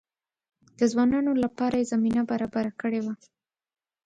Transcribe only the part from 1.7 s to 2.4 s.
یې زمینه